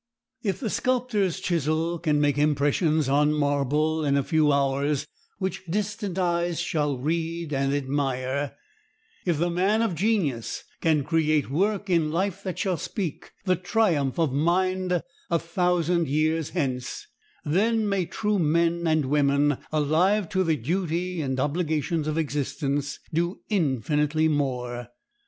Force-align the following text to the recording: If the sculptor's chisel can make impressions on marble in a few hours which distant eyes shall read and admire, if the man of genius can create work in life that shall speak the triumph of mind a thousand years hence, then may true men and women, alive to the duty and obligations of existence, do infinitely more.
If 0.41 0.59
the 0.59 0.71
sculptor's 0.71 1.39
chisel 1.39 1.99
can 1.99 2.19
make 2.19 2.39
impressions 2.39 3.07
on 3.07 3.33
marble 3.33 4.03
in 4.03 4.17
a 4.17 4.23
few 4.23 4.51
hours 4.51 5.05
which 5.37 5.63
distant 5.67 6.17
eyes 6.17 6.59
shall 6.59 6.97
read 6.97 7.53
and 7.53 7.71
admire, 7.71 8.55
if 9.27 9.37
the 9.37 9.51
man 9.51 9.83
of 9.83 9.93
genius 9.93 10.63
can 10.81 11.03
create 11.03 11.51
work 11.51 11.87
in 11.87 12.11
life 12.11 12.41
that 12.41 12.57
shall 12.57 12.77
speak 12.77 13.33
the 13.45 13.55
triumph 13.55 14.17
of 14.17 14.33
mind 14.33 15.03
a 15.29 15.37
thousand 15.37 16.07
years 16.07 16.49
hence, 16.49 17.05
then 17.45 17.87
may 17.87 18.07
true 18.07 18.39
men 18.39 18.87
and 18.87 19.05
women, 19.05 19.59
alive 19.71 20.29
to 20.29 20.43
the 20.43 20.57
duty 20.57 21.21
and 21.21 21.39
obligations 21.39 22.07
of 22.07 22.17
existence, 22.17 22.97
do 23.13 23.41
infinitely 23.49 24.27
more. 24.27 24.87